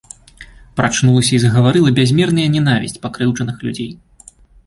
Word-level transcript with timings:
Прачнулася 0.79 1.31
і 1.37 1.39
загаварыла 1.43 1.89
бязмерная 1.99 2.47
нянавісць 2.55 2.97
пакрыўджаных 3.03 3.57
людзей. 3.67 3.91